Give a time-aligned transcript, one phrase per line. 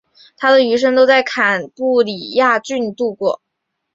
[0.35, 3.39] 他的余生都在坎布里亚郡度过。